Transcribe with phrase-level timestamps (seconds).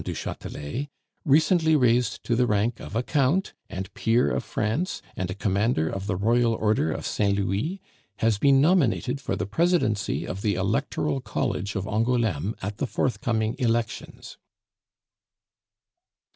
[0.03, 0.87] du Chatelet,
[1.25, 5.87] recently raised to the rank of a Count and Peer of France and a Commander
[5.87, 7.37] of the Royal Order of St.
[7.37, 7.79] Louis,
[8.15, 13.55] has been nominated for the presidency of the electoral college of Angouleme at the forthcoming
[13.59, 14.39] elections."